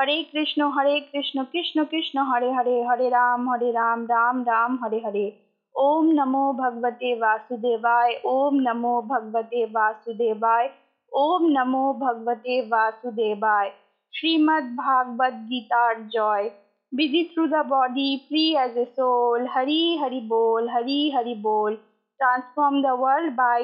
[0.00, 4.98] হরে কৃষ্ণ হরে কৃষ্ণ কৃষ্ণ কৃষ্ণ হরে হরে হরে রাম হরে রাম রাম রাম হরে
[5.04, 5.26] হরে
[5.74, 10.68] ওম নমো ভগবতে বাসুদেবায় ওম নমো ভগবতে বাসুদেবায়
[11.12, 13.70] ওম নমো ভগবতে বাসুদেবায়
[14.14, 16.46] শ্রীমদ্ ভাগবত গীতার জয়
[16.92, 21.72] busy through the body, free as a soul hari hari bol hari hari bol
[22.20, 23.60] transform the world by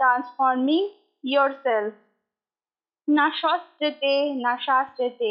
[0.00, 0.86] transforming
[1.24, 1.92] yourself
[3.08, 4.12] না শস্ত্রেতে
[4.44, 5.30] না শাস্ত্রেতে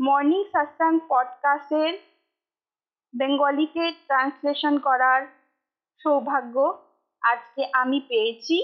[0.00, 1.94] মর্নিং সাসাং পডকাস্টের
[3.16, 5.26] বেঙ্গলিতে ট্রান্সলেশন করার
[6.00, 6.84] সৌভাগ্য
[7.22, 8.56] আজকে আমি পেয়েছি।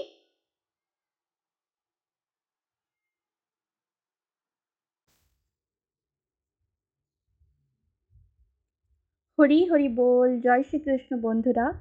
[9.39, 11.73] হরি হরি বল, জয় শ্রীকৃষ্ণ বন্ধুরা।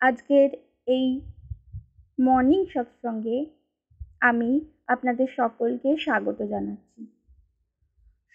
[0.00, 0.50] আজকের
[0.86, 1.20] এই
[2.20, 3.46] মর্নিং সৎসঙ্গে
[4.20, 7.21] আমি আপনাদের সকলকে স্বাগত জানাচ্ছি।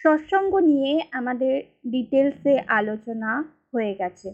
[0.04, 3.44] সৎসঙ্গ নিয়ে আমাদের ডিটেলসে আলোচনা
[3.74, 4.30] হয়ে গেছে।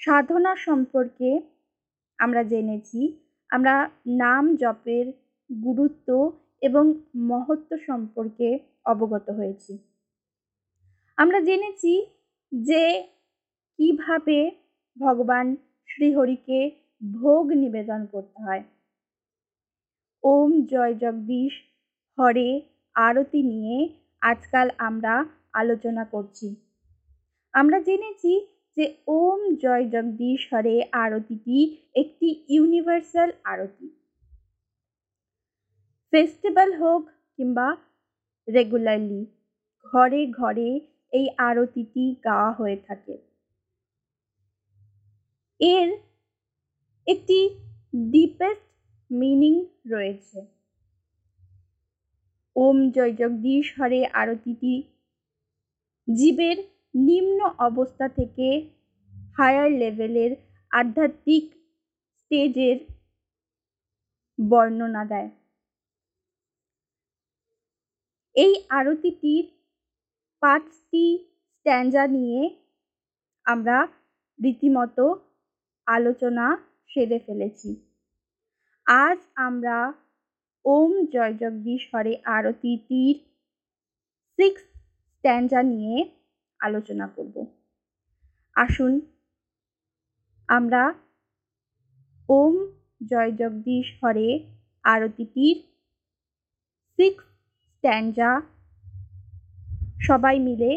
[0.00, 1.40] সাধনা সম্পর্কে
[2.18, 3.00] আমরা জেনেছি,
[3.50, 5.06] আমরা নাম জপের
[5.62, 6.84] গুরুত্ব এবং
[7.16, 9.78] মহত্ব সম্পর্কে অবগত হয়েছি।
[11.16, 12.06] আমরা জেনেছি
[12.52, 13.02] যে
[13.78, 14.50] কীভাবে
[14.96, 15.56] ভগবান
[15.88, 16.70] শ্রীহরিকে
[17.12, 18.62] ভোগ নিবেদন করতে হয়।
[20.22, 21.52] ওম জয় জগদীশ,
[22.18, 22.62] হরে
[23.06, 23.78] আরতি নিয়ে
[24.22, 25.14] আজকাল আমরা
[25.52, 26.48] আলোচনা করছি।
[27.54, 28.32] আমরা জেনেছি
[28.76, 28.84] যে
[29.18, 31.58] ওম জয় জগদীশ হরে আরতিটি
[31.94, 33.86] একটি ইউনিভার্সাল আরতি।
[36.12, 37.02] ফেস্টিভ্যাল হোক
[37.36, 37.68] কিংবা
[38.48, 39.22] রেগুলারলি
[39.86, 40.70] ঘরে ঘরে
[41.12, 43.14] এই আরতিটি গাওয়া হয়ে থাকে।
[45.60, 45.88] এর
[47.06, 47.38] একটি
[48.12, 48.66] ডিপেস্ট
[49.10, 49.54] মিনিং
[49.86, 50.38] রয়েছে।
[52.60, 54.74] ওম জয় জগদীশ হরে আরতিটি
[56.08, 56.58] জীবের
[57.06, 58.46] নিম্ন অবস্থা থেকে
[59.38, 60.32] হায়ার লেভেলের
[60.70, 61.44] আধ্যাত্মিক
[62.14, 62.76] স্টেজের
[64.38, 65.30] বর্ণনা দেয়।
[68.36, 69.44] এই আরতিটির
[70.42, 71.04] পাঁচটি
[71.52, 72.40] স্ট্যান্ডা নিয়ে
[73.46, 73.78] আমরা
[74.38, 75.06] রীতিমতো
[75.86, 76.46] আলোচনা
[76.90, 77.70] সেরে ফেলেছি।
[78.86, 79.76] আজ আমরা
[80.64, 83.16] ওম জয় জগদীশ হরে আরতিটির
[84.38, 84.62] সিক্স
[85.14, 85.96] স্ট্যান্ডা নিয়ে
[86.60, 87.36] আলোচনা করব।
[88.56, 88.92] আসুন
[90.48, 90.82] আমরা
[92.28, 92.54] ওম
[93.10, 94.28] জয় জগদীশ হরে
[94.84, 95.56] আরতিটির
[96.98, 97.24] সিক্স
[97.74, 98.30] স্ট্যান্ডা
[100.00, 100.70] সবাই মিলে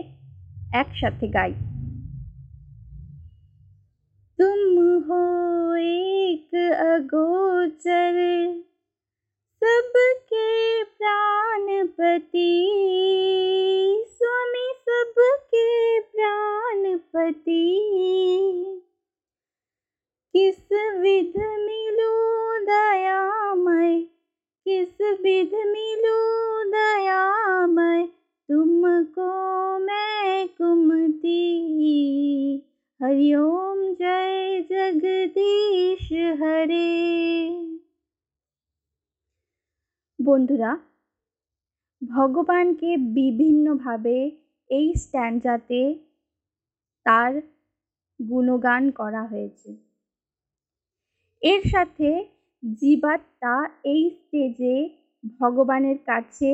[0.71, 1.53] একসাথে গাই।
[4.39, 4.77] তুম
[5.07, 5.23] হো
[6.33, 6.51] এক
[6.93, 8.15] অগোচর
[9.63, 12.63] सबके प्राणपति
[14.07, 17.83] स्वामी सबके प्राणपति
[20.33, 22.13] किस विध मिलो
[22.59, 23.99] दयामय,
[24.67, 28.05] किस विध मिलो दयामय,
[28.51, 29.31] तुमको
[29.79, 31.39] मैं कुमती।
[33.03, 36.11] हरि ओम जय जगदीश
[36.41, 37.62] हरे।
[40.23, 40.71] বন্ধুরা,
[42.01, 44.17] ভগবানকে বিভিন্নভাবে
[44.69, 45.81] এই স্ট্যান্ডাতে
[47.05, 47.31] তার
[48.19, 49.69] গুণগান করা হয়েছে।
[51.41, 52.09] এর সাথে
[52.63, 54.75] জীবাত্মা এই স্টেজে
[55.39, 56.51] ভগবানের কাছে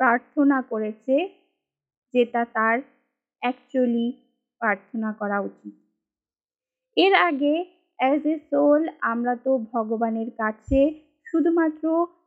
[0.00, 1.16] প্রার্থনা করেছে
[2.14, 2.76] যেটা তার
[3.42, 4.08] অ্যাকচুয়ালি
[4.60, 5.74] প্রার্থনা করা উচিত।
[6.96, 7.54] এর আগে
[7.98, 10.80] অ্যাজ এ সোল আমরা তো ভগবানের কাছে
[11.26, 11.84] শুধুমাত্র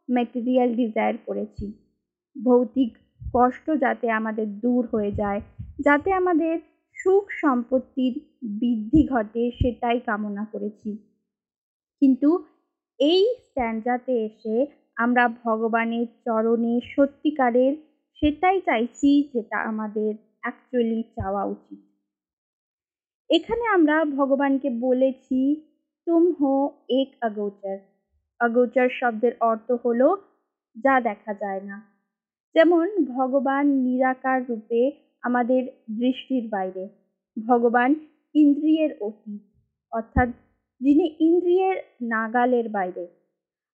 [0.10, 1.66] ম্যাটেরিয়াল ডিজায়ার করেছি।
[2.36, 2.92] ভৌতিক
[3.34, 5.42] কষ্ট যাতে আমাদের দূর হয়ে যায়,
[5.80, 6.60] যাতে আমাদের
[6.96, 8.14] সুখ সম্পত্তির
[8.44, 10.90] বৃদ্ধি ঘটে সেটাই কামনা করেছি।
[12.02, 12.30] কিন্তু
[13.00, 14.66] এই স্ট্যান্ডাতে এসে
[14.98, 17.74] আমরা ভগবানের চরণে সত্যিকারের
[18.22, 21.80] সেটাই চাইছি যেটা আমাদের অ্যাকচুয়ালি চাওয়া উচিত।
[23.30, 25.40] এখানে আমরা ভগবানকে বলেছি,
[26.08, 26.54] তুম হো
[26.90, 27.95] এক অগোচর।
[28.40, 30.18] অগোচর শব্দের অর্থ হলো
[30.84, 31.78] যা দেখা যায় না।
[32.56, 34.92] যেমন, ভগবান নিরাকার রূপে
[35.22, 36.90] আমাদের দৃষ্টির বাইরে।
[37.48, 37.96] ভগবান
[38.36, 39.42] ইন্দ্রিয়ের অতীত,
[39.92, 40.30] অর্থাৎ
[40.82, 43.08] যিনি ইন্দ্রিয়ের নাগালের বাইরে।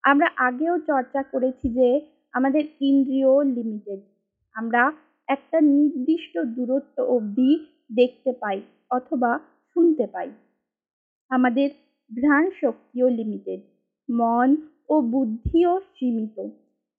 [0.04, 2.02] আমরা আগেও চর্চা করেছি যে
[2.34, 4.00] আমাদের ইন্দ্রিয় লিমিটেড
[4.56, 4.92] আমরা
[5.28, 7.66] একটা নির্দিষ্ট দূরত্ব অবধি
[7.96, 9.40] দেখতে পাই অথবা
[9.76, 10.32] শুনতে পাই।
[11.30, 11.70] আমাদের
[12.12, 13.71] ঘ্রাণ শক্তিও লিমিটেড
[14.10, 14.50] মন
[14.90, 16.38] ও বুদ্ধিও সীমিত।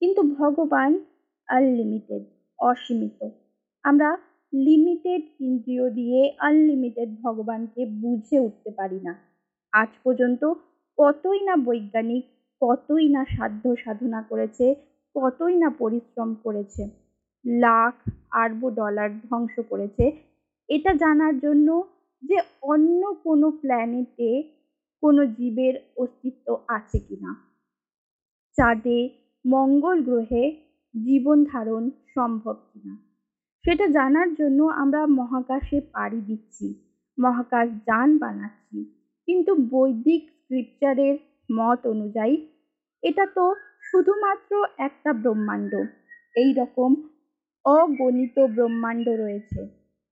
[0.02, 0.90] কিন্তু ভগবান
[1.48, 2.22] আনলিমিটেড
[2.58, 3.20] অসীমিত।
[3.84, 4.08] আমরা
[4.52, 9.12] লিমিটেড ইন্দ্রিয় দিয়ে আনলিমিটেড ভগবানকে বুঝে উঠতে পারি না।
[9.72, 10.42] আজ পর্যন্ত
[10.98, 12.24] কতই না বৈজ্ঞানিক,
[12.62, 14.66] কতই না সাধ্য সাধনা করেছে,
[15.14, 16.82] কতই না পরিশ্রম করেছে,
[17.44, 17.94] লাখ
[18.30, 20.04] আরব ডলার ধ্বংস করেছে,
[20.68, 21.68] এটা জানার জন্য
[22.22, 24.30] যে অন্য কোনো প্ল্যানেটে
[25.02, 27.34] কোনো জীবের অস্তিত্ব আছে কিনা?
[28.58, 28.98] চাঁদে
[29.44, 30.44] মঙ্গল গ্রহে
[30.94, 32.94] জীবন ধারণ সম্ভব কিনা?
[33.64, 36.66] সেটা জানার জন্য আমরা মহাকাশে পাড়ি দিচ্ছি,
[37.18, 38.78] মহাকাশ যান বানাচ্ছি,
[39.28, 41.16] কিন্তু বৈদিক স্ক্রিপচারের
[41.50, 42.46] মত অনুযায়ী
[43.02, 43.54] এটা তো
[43.90, 45.72] শুধুমাত্র একটা ব্রহ্মাণ্ড,
[46.36, 46.90] এই রকম
[47.64, 49.60] অগণিত ব্রহ্মাণ্ড রয়েছে।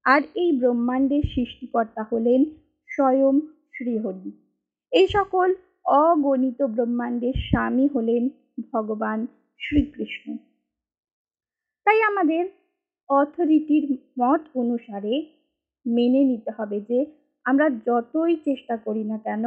[0.05, 2.41] আর এই ব্রহ্মাণ্ডের সৃষ্টিকর্তা হলেন
[2.89, 3.35] স্বয়ং
[3.75, 4.31] শ্রীহরি।
[4.93, 5.55] এই সকল
[5.85, 8.29] অগণিত ব্রহ্মাণ্ডের স্বামী হলেন
[8.73, 9.27] ভগবান
[9.61, 10.37] শ্রীকৃষ্ণ।
[11.87, 12.45] তাই আমাদের
[13.09, 13.85] অথরিটির
[14.19, 15.15] মত অনুসারে
[15.87, 17.07] মেনে নিতে হবে যে,
[17.47, 19.45] আমরা যতই চেষ্টা করি না কেন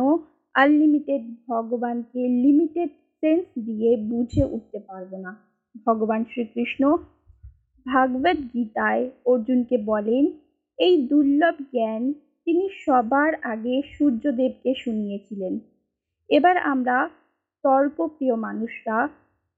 [0.56, 2.90] আনলিমিটেড ভগবানকে লিমিটেড
[3.24, 5.32] সেন্স দিয়ে বুঝে উঠতে পারব না।
[5.88, 6.98] ভগবান শ্রীকৃষ্ণ
[7.86, 10.24] ভাগবত গীতায় অর্জুনকে বলেন,
[10.80, 12.04] এই দুর্লভ জ্ঞান
[12.48, 15.54] তিনি সবার আগে সূর্যদেবকে শুনিয়েছিলেন।
[16.30, 16.98] এবার আমরা
[17.64, 18.98] তর্কপ্রিয় মানুষরা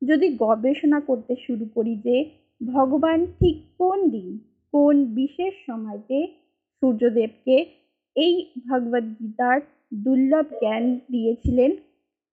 [0.01, 2.17] যদি গবেষণা করতে শুরু করি যে
[2.61, 4.29] ভগবান ঠিক কোন দিন,
[4.73, 6.27] কোন বিশেষ সময়তে
[6.83, 7.55] সূর্যদেবকে
[8.15, 8.33] এই
[8.69, 9.57] ভগবদ গীতার
[9.93, 11.71] দুর্লভ জ্ঞান দিয়েছিলেন,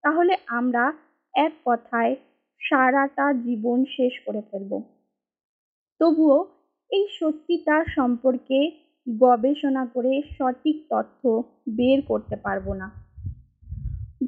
[0.05, 0.93] তাহলে আমরা
[1.35, 2.17] এক কথায়
[2.61, 4.73] সারাটা জীবন শেষ করে ফেলব।
[6.01, 6.39] তবুও
[6.91, 8.59] এই সত্যিটা সম্পর্কে
[9.21, 12.91] গবেষণা করে সঠিক তথ্য বের করতে পারব না।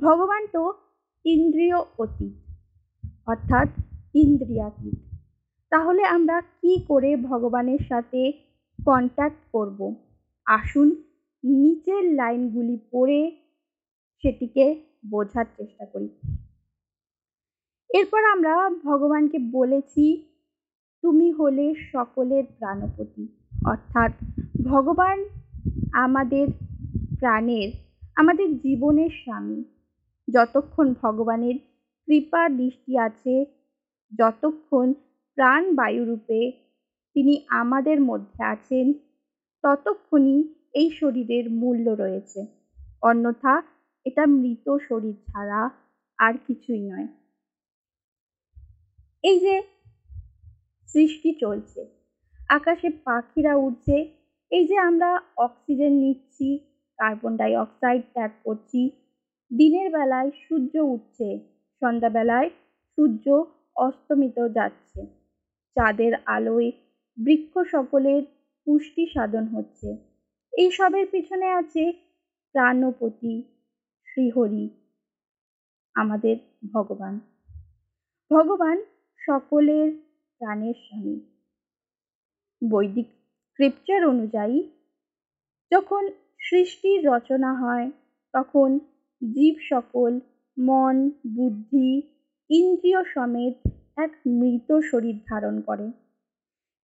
[0.01, 0.73] ভগবান তো
[1.25, 2.35] ইন্দ্রিয় অতীত,
[3.27, 3.69] অর্থাৎ
[4.15, 4.95] ইন্দ্রিয়াতীত।
[5.71, 8.33] তাহলে আমরা কি করে ভগবানের সাথে
[8.87, 9.95] কন্ট্যাক্ট করব?
[10.47, 11.03] আসুন
[11.45, 13.37] নিচের লাইনগুলি পড়ে
[14.25, 16.09] সেটিকে বোঝার চেষ্টা করি।
[17.91, 20.05] এরপর আমরা ভগবানকে বলেছি,
[21.03, 23.29] তুমি হলে সকলের প্রাণপতি।
[23.67, 24.13] অর্থাৎ
[24.65, 25.25] ভগবান
[25.93, 26.47] আমাদের
[27.19, 27.69] প্রাণের,
[28.17, 29.65] আমাদের জীবনের স্বামী।
[30.29, 31.55] যতক্ষণ ভগবানের
[32.07, 33.47] কৃপা দৃষ্টি আছে,
[34.19, 34.95] যতক্ষণ
[35.35, 36.53] প্রাণ বায়ুরূপে
[37.15, 38.93] তিনি আমাদের মধ্যে আছেন,
[39.63, 42.47] ততক্ষণই এই শরীরের মূল্য রয়েছে।
[43.03, 43.63] অন্যথা
[44.05, 45.71] এটা মৃত শরীর ছাড়া
[46.19, 47.09] আর কিছুই নয়।
[49.23, 49.63] এই যে
[50.87, 51.81] সৃষ্টি চলছে,
[52.49, 54.24] আকাশে পাখিরা উঠছে
[54.57, 56.49] এই যে আমরা অক্সিজেন নিচ্ছি
[56.99, 58.81] কার্বন ডাই অক্সাইড ত্যাগ করছি,
[59.51, 61.29] দিনের বেলায় সূর্য উঠছে,
[61.83, 62.49] সন্ধ্যাবেলায়
[62.99, 63.27] সূর্য
[63.77, 65.01] অস্তমিত যাচ্ছে,
[65.77, 66.71] চাঁদের আলোয়
[67.19, 68.23] বৃক্ষ সকলের
[68.67, 69.89] পুষ্টি সাধন হচ্ছে।
[70.53, 71.93] এই সবের পিছনে আছে
[72.55, 73.35] প্রাণপতি,
[74.07, 74.69] শ্রীহরি,
[75.97, 76.37] আমাদের
[76.75, 77.15] ভগবান।
[78.31, 78.77] ভগবান
[79.21, 79.89] সকলের
[80.41, 81.17] প্রাণের স্বামী।
[82.63, 83.09] বৈদিক
[83.59, 84.63] স্ক্রিপচার অনুযায়ী,
[85.73, 86.09] যখন
[86.41, 87.91] সৃষ্টির রচনা হয়,
[88.33, 88.79] তখন
[89.23, 90.21] জীব সকল,
[90.59, 92.03] মন, বুদ্ধি,
[92.51, 95.91] ইন্দ্রিয় সমেত এক মৃত শরীর ধারণ করে।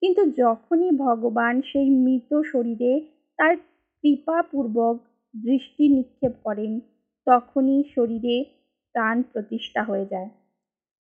[0.03, 3.01] কিন্তু যখনই ভগবান সেই মৃত শরীরে
[3.39, 3.57] তার
[4.05, 4.97] কৃপাপূর্বক
[5.35, 6.81] দৃষ্টি নিক্ষেপ করেন,
[7.27, 8.45] তখনই শরীরে
[8.93, 10.29] প্রাণ প্রতিষ্ঠা হয়ে যায়।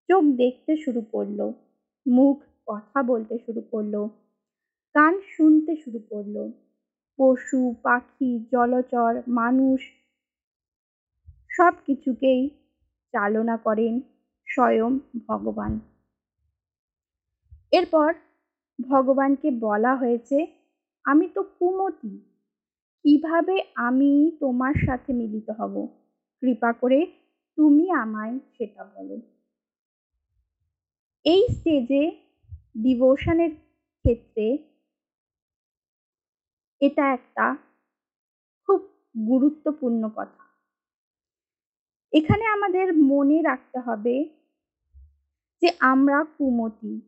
[0.09, 1.53] চোখ দেখতে শুরু করল,
[2.07, 4.09] মুখ কথা বলতে শুরু করল
[4.99, 6.51] কান শুনতে শুরু করল।
[7.19, 9.81] পশু, পাখি, জলচর, মানুষ
[11.51, 12.51] সব কিছুকেই
[13.13, 14.01] চালনা করেন
[14.47, 15.81] স্বয়ং ভগবান।
[17.73, 18.15] এরপর
[18.91, 20.47] ভগবানকে বলা হয়েছে,
[21.05, 22.19] আমি তো কুমতি,
[23.05, 25.89] কীভাবে আমি তোমার সাথে মিলিত হব?
[26.41, 27.07] কৃপা করে
[27.57, 29.21] তুমি আমায় সেটা বলো।
[31.25, 32.11] এই স্টেজে
[32.83, 33.51] ডিভোশনের
[34.05, 34.59] ক্ষেত্রে
[36.81, 37.57] এটা একটা
[38.69, 38.81] খুব
[39.29, 40.43] গুরুত্বপূর্ণ কথা।
[42.13, 44.17] এখানে আমাদের মনে রাখতে হবে
[45.63, 47.01] যে আমরা কুমতি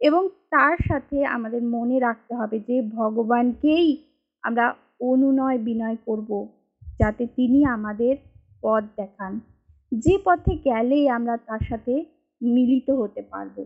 [0.00, 3.88] এবং তার সাথে আমাদের মনে রাখতে হবে যে ভগবানকেই
[4.42, 6.30] আমরা অনুনয় বিনয় করব
[6.98, 8.16] যাতে তিনি আমাদের
[8.62, 9.40] পথ দেখান।
[9.92, 12.04] যে পথে গেলেই আমরা তার সাথে
[12.40, 13.56] মিলিত হতে পারব।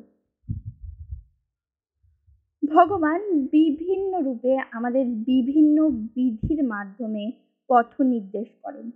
[2.69, 3.21] ভগবান
[3.51, 5.77] বিভিন্ন রূপে আমাদের বিভিন্ন
[6.15, 7.33] বিধির মাধ্যমে
[7.69, 8.91] পথ নির্দেশ করেন।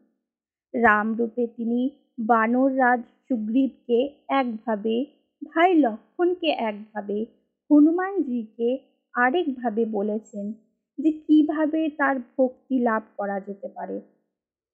[0.75, 3.99] রাম রূপে তিনি বানর রাজ সুগ্রীবকে
[4.29, 5.07] একভাবে,
[5.43, 7.27] ভাই লক্ষণকে একভাবে,
[7.71, 8.79] হনুমানজিকে
[9.15, 10.53] আরেকভাবে বলেছেন
[10.99, 14.01] যে কীভাবে তার ভক্তি লাভ করা যেতে পারে।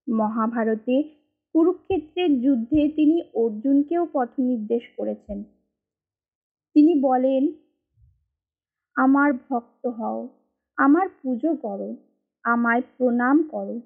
[0.08, 0.96] মহাভারতে
[1.54, 5.42] কুরুক্ষেত্রের যুদ্ধে তিনি অর্জুনকেও পথ নির্দেশ করেছেন।
[6.74, 7.42] তিনি বলেন
[8.98, 10.28] আমার ভক্ত হও,
[10.76, 11.96] আমার পুজো করো,
[12.44, 13.80] আমায় প্রণাম করো।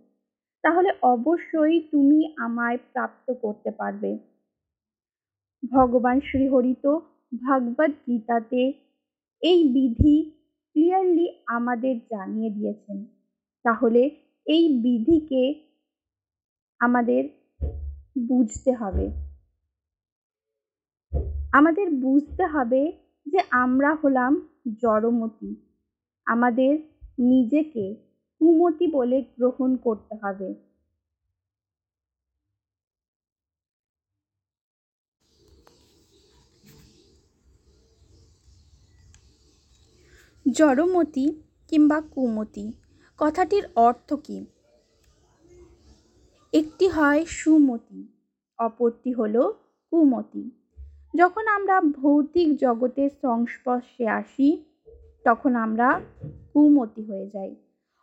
[0.62, 4.18] তাহলে অবশ্যই তুমি আমায় প্রাপ্ত করতে পারবে।
[5.72, 7.00] ভগবান শ্রীহরি তো
[7.46, 8.72] ভাগবত গীতাতে
[9.42, 10.30] এই বিধি
[10.72, 13.04] ক্লিয়ারলি আমাদের জানিয়ে দিয়েছেন।
[13.64, 14.02] তাহলে
[14.46, 15.42] এই বিধিকে
[16.80, 17.22] আমাদের
[18.28, 19.06] বুঝতে হবে।
[21.52, 22.92] আমাদের বুঝতে হবে
[23.26, 24.32] যে আমরা হলাম
[24.66, 25.56] জড়মতি।
[26.26, 26.78] আমাদের
[27.18, 27.94] নিজেকে
[28.38, 30.54] কুমতি বলে গ্রহণ করতে হবে।
[40.52, 42.72] জড়মতি কিংবা কুমতি,
[43.18, 44.46] কথাটির অর্থ কী?
[46.52, 48.06] একটি হয় সুমতি,
[48.58, 49.54] অপরটি হলো
[49.90, 50.61] কুমতি।
[51.14, 54.64] যখন আমরা ভৌতিক জগতের সংস্পর্শে আসি,
[55.24, 56.00] তখন আমরা
[56.52, 57.54] কুমতি হয়ে যাই।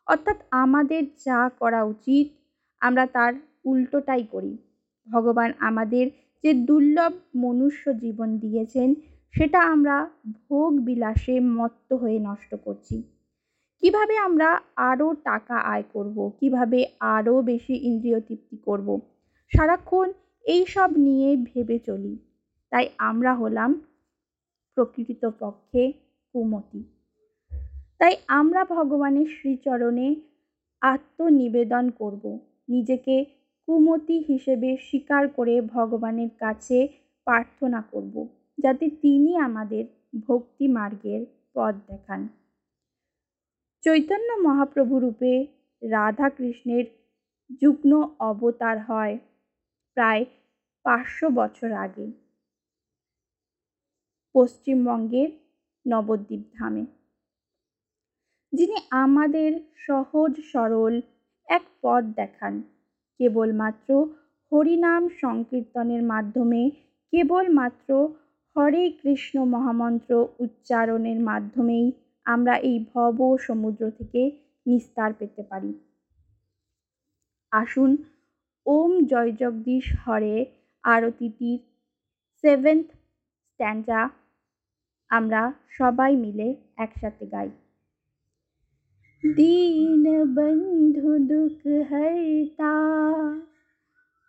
[0.07, 2.27] অর্থাৎ আমাদের যা করা উচিত,
[2.81, 3.33] আমরা তার
[3.65, 4.57] উল্টোটাই করি।
[5.07, 6.09] ভগবান আমাদের
[6.43, 8.95] যে দুর্লভ মনুষ্য জীবন দিয়েছেন,
[9.31, 13.03] সেটা আমরা ভোগ বিলাসে মত্ত হয়ে নষ্ট করছি।
[13.79, 18.99] কীভাবে আমরা আরও টাকা আয় করব, কীভাবে আরও বেশি ইন্দ্রিয় তৃপ্তি করব,
[19.51, 20.13] সারাক্ষণ
[20.45, 22.17] এই সব নিয়ে ভেবে চলি।
[22.71, 23.73] তাই আমরা হলাম
[24.75, 25.93] প্রকৃতপক্ষে
[26.33, 26.83] কুমতি।
[27.97, 30.15] তাই আমরা ভগবানের শ্রীচরণে
[30.81, 33.25] আত্মনিবেদন করব। নিজেকে
[33.67, 36.87] কুমতি হিসেবে স্বীকার করে ভগবানের কাছে
[37.25, 39.85] প্রার্থনা করব, যাতে তিনি আমাদের
[40.27, 42.27] ভক্তি মার্গের পথ দেখান।
[43.81, 45.47] চৈতন্য মহাপ্রভু রূপে
[45.81, 46.85] রাধা কৃষ্ণের
[47.61, 49.17] যুগ্ন অবতার হয়
[49.93, 50.25] প্রায়
[50.83, 52.18] পাঁচশো বছর আগে।
[54.35, 55.29] পশ্চিমবঙ্গের
[55.85, 56.83] নবদ্বীপ ধামে,
[58.53, 59.51] যিনি আমাদের
[59.87, 60.95] সহজ সরল
[61.47, 62.53] এক পথ দেখান।
[63.19, 63.89] কেবলমাত্র
[64.51, 66.61] হরিনাম সংকীর্তনের মাধ্যমে,
[67.13, 67.89] কেবলমাত্র
[68.55, 71.87] হরে কৃষ্ণ মহামন্ত্র উচ্চারণের মাধ্যমেই
[72.25, 74.21] আমরা এই ভব সমুদ্র থেকে
[74.65, 75.71] নিস্তার পেতে পারি।
[77.51, 77.91] আসুন
[78.65, 80.35] ওম জয় জগদীশ হরে
[80.83, 81.59] আরতিটির
[82.43, 82.87] সেভেন্থ
[83.47, 84.01] স্ট্যান্ডা
[85.10, 85.42] আমরা
[85.78, 87.48] সবাই মিলে একসাথে গাই
[89.22, 90.04] দীন
[90.34, 92.74] বন্ধু দুঃখ হরতা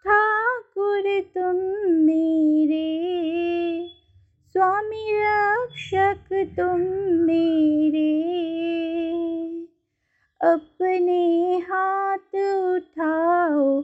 [0.06, 1.58] ঠাকুর তুম
[2.06, 2.96] মেরে
[4.56, 6.28] स्वामी रक्षक
[6.58, 6.80] तुम
[7.26, 8.12] मेरे
[10.42, 13.82] अपने हाथ उठाओ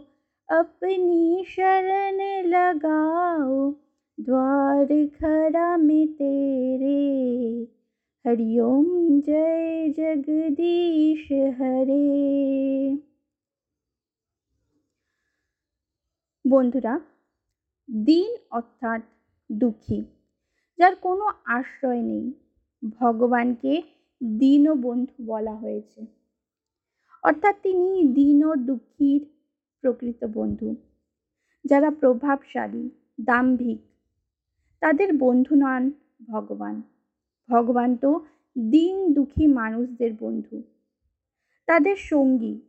[0.49, 1.74] अपनी शरण लगाओ
[4.25, 6.97] द्वार खड़ा में तेरे
[8.25, 8.85] हरिओम
[9.21, 11.23] जय जगदीश
[11.59, 12.01] हरे
[16.45, 16.93] বন্ধুরা
[17.89, 19.01] দিন অর্থাৎ
[19.49, 19.99] দুঃখী
[20.79, 22.25] যার কোনো আশ্রয় নেই
[22.93, 23.73] ভগবানকে
[24.21, 26.01] দীনবন্ধু বলা হয়েছে
[27.23, 29.21] অর্থাৎ তিনি দীন ও দুঃখীর
[29.83, 30.69] প্রকৃত বন্ধু
[31.65, 32.83] যারা প্রভাবশালী
[33.19, 33.79] দাম্ভিক
[34.80, 35.90] তাদের বন্ধু নন
[36.30, 36.82] ভগবান।
[37.48, 38.26] ভগবান তো
[38.58, 40.62] দিন দুঃখী মানুষদের বন্ধু।
[41.66, 42.60] তাদের সঙ্গী,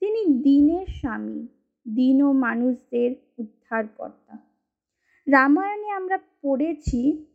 [0.00, 1.46] তিনি দিনের স্বামী
[1.88, 4.38] দীন ও মানুষদের উদ্ধারকর্তা।
[5.26, 7.26] রামায়ণে আমরা পড়েছি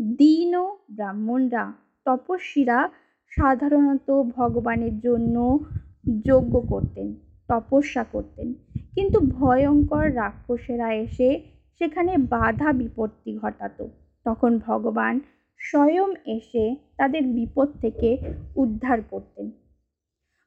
[0.00, 1.72] দীন ও ব্রাহ্মণরা,
[2.04, 2.90] তপস্বীরা
[3.26, 5.58] সাধারণত ভগবানের জন্য
[6.24, 7.14] যজ্ঞ করতেন,
[7.48, 8.54] তপস্যা করতেন।
[8.94, 13.84] কিন্তু ভয়ঙ্কর রাক্ষসেরা এসে সেখানে বাধা বিপত্তি ঘটাতো।
[14.26, 15.14] তখন ভগবান
[15.60, 16.64] স্বয়ং এসে
[16.96, 18.08] তাদের বিপদ থেকে
[18.56, 19.46] উদ্ধার করতেন।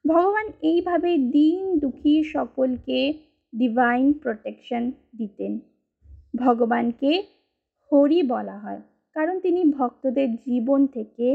[0.05, 2.99] ভগবান এইভাবে দিন দুঃখী সকলকে
[3.53, 4.83] ডিভাইন প্রোটেকশন
[5.17, 5.53] দিতেন।
[6.35, 7.11] ভগবানকে
[7.91, 8.81] হরি বলা হয়,
[9.15, 11.27] কারণ তিনি ভক্তদের জীবন থেকে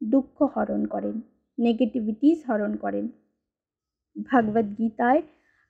[0.00, 1.16] দুঃখ হরণ করেন
[1.58, 3.08] নেগেটিভিটিস হরণ করেন।
[4.16, 5.22] ভাগবত গীতায়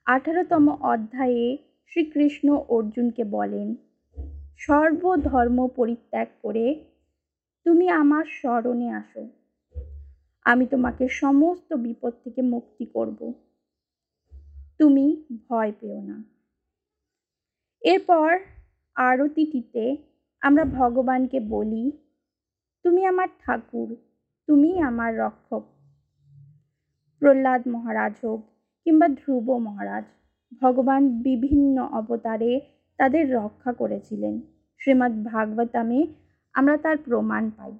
[0.07, 1.45] আঠারোতম অধ্যায়ে
[1.87, 3.75] শ্রীকৃষ্ণ অর্জুনকে বলেন,
[4.57, 6.85] সর্বধর্ম পরিত্যাগ করে
[7.63, 9.27] তুমি আমার স্মরণে আসো।
[10.45, 13.33] আমি তোমাকে সমস্ত বিপদ থেকে মুক্তি করব।
[14.77, 16.23] তুমি ভয় পেও না
[17.81, 18.39] এরপর
[18.95, 19.97] আরতিটিতে
[20.41, 21.91] আমরা ভগবানকে বলি,
[22.83, 23.95] তুমি আমার ঠাকুর,
[24.47, 25.63] তুমি আমার রক্ষক।
[27.19, 28.41] প্রহ্লাদ মহারাজ হোক
[28.83, 30.03] কিংবা ধ্রুব মহারাজ
[30.61, 32.61] ভগবান বিভিন্ন অবতারে
[32.97, 34.41] তাদের রক্ষা করেছিলেন।
[34.79, 36.07] শ্রীমদ্ ভাগবতামে
[36.53, 37.71] আমরা তার প্রমাণ পাই।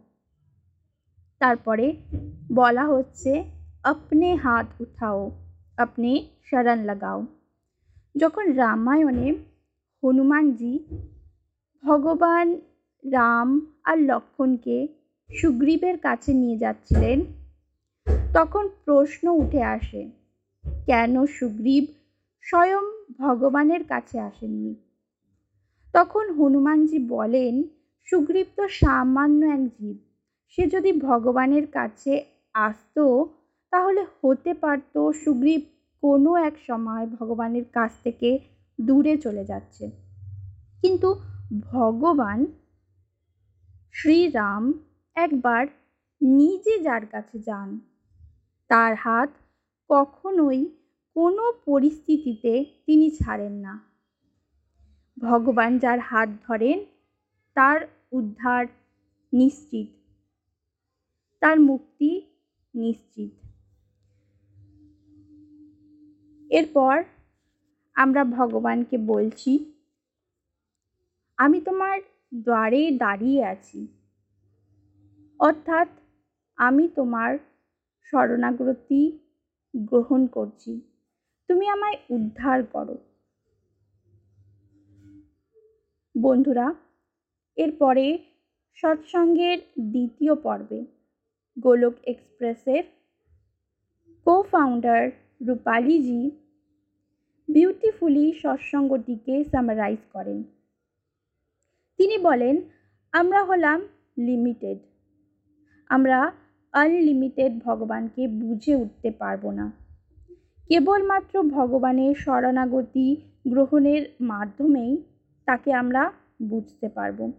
[1.39, 1.95] তারপরে
[2.53, 3.43] বলা হচ্ছে,
[3.83, 5.31] আপনি হাত উঠাও,
[5.77, 7.25] আপনি শরণ লাগাও।
[8.15, 9.35] যখন রামায়ণে
[10.03, 10.79] হনুমানজি
[11.83, 12.55] ভগবান
[13.11, 14.87] রাম আর লক্ষণকে
[15.41, 17.21] সুগ্রীবের কাছে নিয়ে যাচ্ছিলেন,
[18.33, 20.09] তখন প্রশ্ন উঠে আসে,
[20.85, 21.85] কেন সুগ্রীব
[22.45, 22.83] স্বয়ং
[23.19, 24.75] ভগবানের কাছে আসেননি।
[25.93, 27.63] তখন হনুমানজি বলেন
[28.07, 29.97] সুগ্রীব তো সামান্য এক জীব,
[30.49, 32.23] সে যদি ভগবানের কাছে
[32.53, 33.05] আসতো,
[33.71, 35.61] তাহলে হতে পারতো সুগ্রীব
[36.01, 38.39] কোনো এক সময় ভগবানের কাছ থেকে
[38.81, 39.89] দূরে চলে যাচ্ছে।
[40.81, 41.15] কিন্তু
[41.59, 42.45] ভগবান
[43.91, 44.73] শ্রীরাম
[45.15, 45.67] একবার
[46.21, 47.79] নিজে যার কাছে যান,
[48.67, 49.29] তার হাত
[49.89, 50.69] কখনোই
[51.15, 53.79] কোনো পরিস্থিতিতে তিনি ছাড়েন না।
[55.19, 56.85] ভগবান যার হাত ধরেন,
[57.53, 58.65] তার উদ্ধার
[59.33, 59.87] নিশ্চিত।
[61.39, 62.21] তার মুক্তি
[62.75, 63.31] নিশ্চিত।
[66.49, 67.03] এরপর
[67.93, 69.73] আমরা ভগবানকে বলছি,
[71.37, 71.99] আমি তোমার
[72.33, 73.87] দ্বারে দাঁড়িয়ে আছি।
[75.39, 75.87] অর্থাৎ
[76.55, 77.37] আমি তোমার
[78.01, 79.19] শরণাগতি
[79.75, 80.94] গ্রহণ করছি।
[81.49, 82.97] তুমি আমায় উদ্ধার করো।
[86.21, 86.73] বন্ধুরা,
[87.55, 88.17] এরপরে
[88.73, 90.85] সৎসঙ্গের দ্বিতীয় পর্বে
[91.59, 92.83] গোলক এক্সপ্রেসের
[94.25, 96.31] কো ফাউন্ডার রূপালীজি
[97.47, 100.43] বিউটিফুলি সৎসঙ্গটিকে সামারাইজ করেন।
[101.97, 102.61] তিনি বলেন,
[103.11, 103.79] আমরা হলাম
[104.17, 104.77] লিমিটেড
[105.89, 106.31] আমরা
[106.71, 109.84] আনলিমিটেড ভগবানকে বুঝে উঠতে পারব না।
[110.69, 113.15] কেবলমাত্র ভগবানের শরণাগতি
[113.47, 114.97] গ্রহণের মাধ্যমেই
[115.45, 117.31] তাকে আমরা বুঝতে পারব।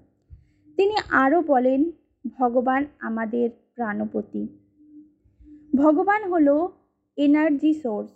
[0.77, 1.91] তিনি আরও বলেন,
[2.39, 4.49] ভগবান আমাদের প্রাণপতি।
[5.77, 6.73] ভগবান হলো
[7.17, 8.11] এনার্জি সোর্স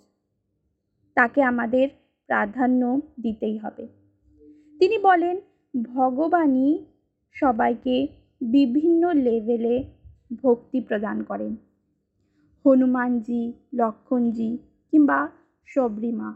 [1.15, 1.89] তাকে আমাদের
[2.27, 3.87] প্রাধান্য দিতেই হবে।
[4.79, 5.41] তিনি বলেন,
[5.95, 6.85] ভগবানই
[7.33, 8.09] সবাইকে
[8.41, 9.85] বিভিন্ন লেভেলে
[10.43, 11.57] ভক্তি প্রদান করেন।
[12.65, 14.59] হনুমানজি, লক্ষণজি
[14.91, 15.29] কিংবা
[15.67, 16.35] সবরিমা।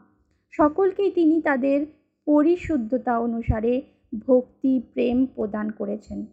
[0.50, 1.86] সকলকেই তিনি তাদের
[2.24, 3.82] পরিশুদ্ধতা অনুসারে
[4.26, 6.26] ভক্তি, প্রেম প্রদান করেছেন।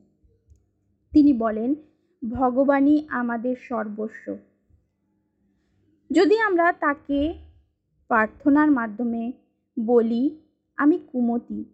[1.11, 1.75] তিনি বলেন,
[2.29, 4.37] ভগবানই আমাদের সর্বস্ব।
[6.11, 7.33] যদি আমরা তাকে
[8.07, 9.31] প্রার্থনার মাধ্যমে
[9.79, 10.41] বলি,
[10.77, 11.65] আমি কুমতি,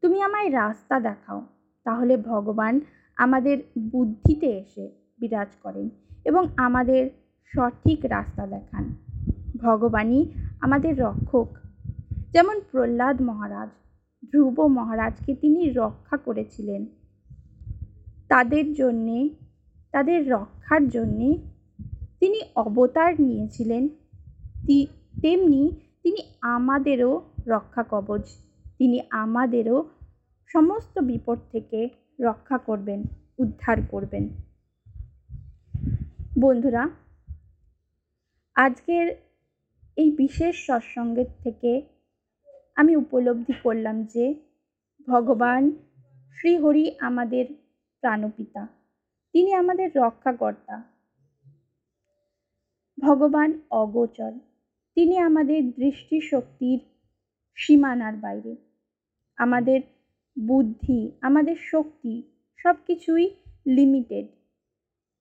[0.00, 1.46] তুমি আমায় রাস্তা দেখাও,
[1.84, 2.80] তাহলে ভগবান
[3.16, 5.90] আমাদের বুদ্ধিতে এসে বিরাজ করেন
[6.24, 7.10] এবং আমাদের
[7.44, 8.94] সঠিক রাস্তা দেখান।
[9.56, 11.48] ভগবানই আমাদের রক্ষক।
[12.32, 13.68] যেমন প্রহ্লাদ মহারাজ,
[14.32, 16.86] ধ্রুব মহারাজকে তিনি রক্ষা করেছিলেন।
[18.28, 19.28] তাদের জন্যে,
[19.92, 21.38] তাদের রক্ষার জন্যে
[22.20, 23.88] তিনি অবতার নিয়েছিলেন।
[25.22, 25.70] তেমনি
[26.02, 28.24] তিনি আমাদেরও রক্ষা কবচ,
[28.78, 29.88] তিনি আমাদেরও
[30.46, 31.88] সমস্ত বিপদ থেকে
[32.20, 33.02] রক্ষা করবেন,
[33.38, 34.28] উদ্ধার করবেন।
[36.38, 36.88] বন্ধুরা,
[38.54, 39.25] আজকের
[39.96, 41.82] এই বিশেষ সৎসঙ্গের থেকে
[42.74, 44.34] আমি উপলব্ধি করলাম যে
[45.08, 45.70] ভগবান
[46.38, 47.46] শ্রীহরি আমাদের
[48.00, 48.66] প্রাণপিতা।
[49.32, 50.82] তিনি আমাদের রক্ষাকর্তা।
[53.00, 54.32] ভগবান অগোচর।
[54.94, 56.78] তিনি আমাদের দৃষ্টিশক্তির
[57.54, 58.56] সীমানার বাইরে।
[59.36, 59.80] আমাদের
[60.38, 62.22] বুদ্ধি, আমাদের শক্তি
[62.58, 63.34] সব কিছুই
[63.66, 64.26] লিমিটেড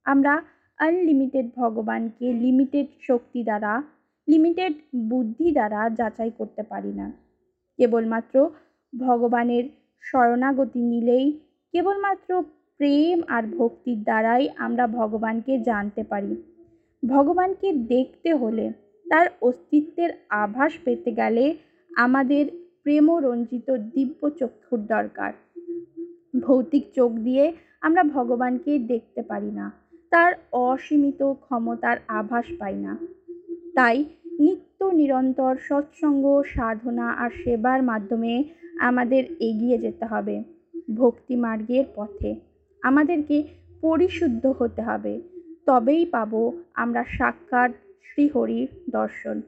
[0.04, 0.44] আমরা
[0.78, 3.94] আনলিমিটেড ভগবানকে লিমিটেড শক্তি দ্বারা
[4.28, 4.74] লিমিটেড
[5.10, 7.08] বুদ্ধি দ্বারা যাচাই করতে পারি না।
[7.80, 8.36] কেবলমাত্র
[8.94, 9.66] ভগবানের
[10.04, 11.26] শরণাগতি নিলেই,
[11.74, 12.30] কেবলমাত্র
[12.80, 16.34] প্রেম আর ভক্তির দ্বারাই আমরা ভগবানকে জানতে পারি।
[17.04, 18.66] ভগবানকে দেখতে হলে
[19.06, 20.12] তার অস্তিত্বের
[20.44, 21.46] আভাস পেতে গেলে
[21.92, 22.46] আমাদের
[22.84, 25.32] প্রেমরঞ্জিত দিব্য চক্ষুর দরকার।
[26.42, 27.46] ভৌতিক চোখ দিয়ে
[27.82, 29.66] আমরা ভগবানকে দেখতে পারি না,
[30.12, 32.94] তার অসীমিত ক্ষমতার আভাস পাই না।
[33.76, 34.06] তাই
[34.40, 38.44] নিত্য নিরন্তর সৎসঙ্গ, সাধনা আর সেবার মাধ্যমে
[38.80, 40.44] আমাদের এগিয়ে যেতে হবে
[40.96, 42.36] ভক্তি মার্গের পথে।
[42.82, 43.44] আমাদেরকে
[43.82, 45.22] পরিশুদ্ধ হতে হবে।
[45.66, 47.72] তবেই পাব আমরা সাক্ষাৎ
[48.04, 49.42] শ্রীহরির দর্শন।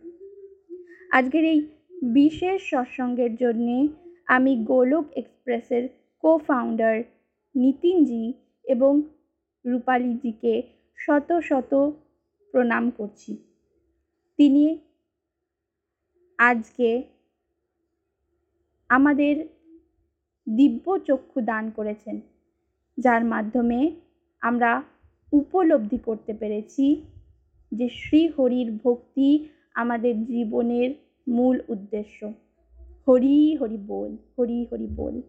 [1.12, 1.68] আজকের এই
[2.04, 3.88] বিশেষ সৎসঙ্গের জন্যে
[4.28, 5.90] আমি গোলক এক্সপ্রেসের
[6.22, 7.04] কো ফাউন্ডার
[7.56, 9.02] নিতিনজি এবং
[9.66, 10.62] রূপালীজিকে
[10.98, 11.92] শত শত
[12.54, 13.47] প্রণাম করছি।
[14.38, 14.80] তিনি
[16.38, 17.04] আজকে
[18.90, 19.36] আমাদের
[20.48, 22.22] দিব্য চক্ষু দান করেছেন,
[22.98, 23.80] যার মাধ্যমে
[24.42, 24.84] আমরা
[25.32, 26.86] উপলব্ধি করতে পেরেছি
[27.72, 29.30] যে শ্রীহরির ভক্তি
[29.74, 30.90] আমাদের জীবনের
[31.28, 32.34] মূল উদ্দেশ্য।
[33.08, 35.22] হরি হরি বল, হরি হরি বল।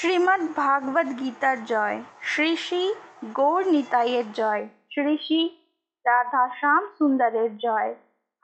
[0.00, 2.94] শ্রীমদ্ ভাগবত গীতার জয়। শ্রী শ্রী
[3.34, 5.50] গৌর নিতাইয়ের জয়। শ্রী শ্রী
[6.06, 7.94] রাধা শ্যাম সুন্দরের জয়।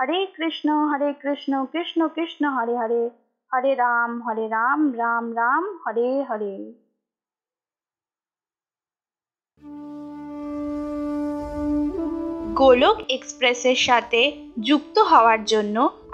[0.00, 3.10] হরে কৃষ্ণ হরে কৃষ্ণ কৃষ্ণ কৃষ্ণ, হরে হরে।
[3.52, 6.72] হরে রাম হরে রাম রাম রাম, হরে হরে।
[12.54, 15.90] গোলক এক্সপ্রেসের সাথে যুক্ত হওয়ার জন্য